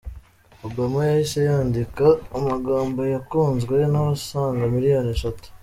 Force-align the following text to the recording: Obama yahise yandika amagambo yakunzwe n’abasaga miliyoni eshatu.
Obama 0.67 0.99
yahise 1.09 1.39
yandika 1.49 2.05
amagambo 2.37 3.01
yakunzwe 3.13 3.75
n’abasaga 3.91 4.63
miliyoni 4.75 5.09
eshatu. 5.17 5.47